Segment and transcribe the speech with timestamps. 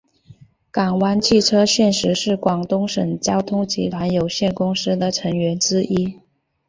[0.73, 6.17] 粤港汽车现时是广东省交通集团有限公司的成员之一。